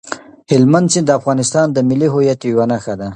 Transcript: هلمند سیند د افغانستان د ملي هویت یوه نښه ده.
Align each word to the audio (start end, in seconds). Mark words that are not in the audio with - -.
هلمند 0.51 0.87
سیند 0.93 1.05
د 1.07 1.11
افغانستان 1.19 1.65
د 1.71 1.77
ملي 1.89 2.07
هویت 2.13 2.39
یوه 2.51 2.65
نښه 2.71 2.93
ده. 2.99 3.07